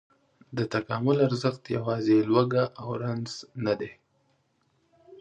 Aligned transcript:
د 0.57 0.59
تکامل 0.73 1.17
ارزښت 1.27 1.63
یواځې 1.77 2.17
لوږه 2.29 2.63
او 2.81 2.87
رنځ 3.03 3.29
نه 3.65 3.73
دی. 3.79 3.91